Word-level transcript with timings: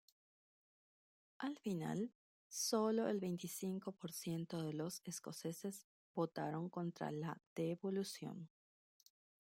Al 1.37 1.59
final, 1.59 2.11
sólo 2.47 3.07
el 3.07 3.19
veinticinco 3.19 3.91
por 3.91 4.11
ciento 4.11 4.63
de 4.63 4.73
los 4.73 4.99
escoceses 5.05 5.85
votaron 6.15 6.69
contra 6.71 7.11
la 7.11 7.39
"devolución". 7.53 8.49